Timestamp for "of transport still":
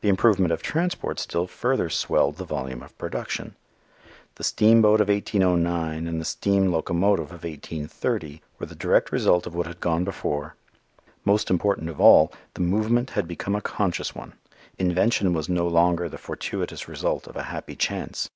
0.52-1.46